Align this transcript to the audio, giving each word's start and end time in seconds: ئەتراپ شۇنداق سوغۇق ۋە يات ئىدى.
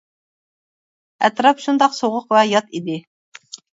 ئەتراپ 1.27 1.61
شۇنداق 1.65 1.93
سوغۇق 1.99 2.33
ۋە 2.37 2.43
يات 2.53 2.75
ئىدى. 2.79 2.97